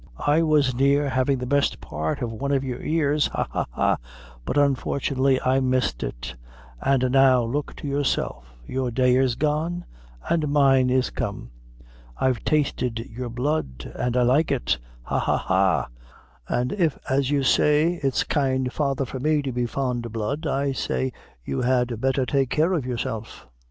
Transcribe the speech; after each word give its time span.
I 0.25 0.41
was 0.41 0.73
near 0.73 1.09
havin' 1.09 1.37
the 1.37 1.45
best 1.45 1.79
part 1.79 2.23
of 2.23 2.31
one 2.33 2.51
of 2.51 2.63
your 2.63 2.81
ears 2.81 3.27
ha, 3.27 3.45
ha, 3.51 3.65
ha! 3.69 3.97
but 4.45 4.57
unfortunately 4.57 5.39
I 5.41 5.59
missed 5.59 6.01
it; 6.01 6.33
an' 6.81 7.01
now 7.11 7.43
look 7.43 7.75
to 7.75 7.87
yourself. 7.87 8.45
Your 8.65 8.89
day 8.89 9.15
is 9.15 9.35
gone, 9.35 9.85
an' 10.27 10.49
mine 10.51 10.89
is 10.89 11.11
come. 11.11 11.51
I've 12.17 12.43
tasted 12.43 13.11
your 13.15 13.29
blood, 13.29 13.93
an' 13.95 14.17
I 14.17 14.23
like 14.23 14.49
it 14.51 14.75
ha, 15.03 15.19
ha, 15.19 15.37
ha! 15.37 15.89
an' 16.49 16.71
if 16.75 16.97
as 17.07 17.29
you 17.29 17.43
say 17.43 17.99
it's 18.01 18.23
kind 18.23 18.73
father 18.73 19.05
for 19.05 19.19
me 19.19 19.43
to 19.43 19.51
be 19.51 19.67
fond 19.67 20.07
o' 20.07 20.09
blood, 20.09 20.47
I 20.47 20.71
say 20.71 21.13
you 21.45 21.61
had 21.61 22.01
better 22.01 22.25
take 22.25 22.49
care 22.49 22.73
of 22.73 22.87
yourself. 22.87 23.47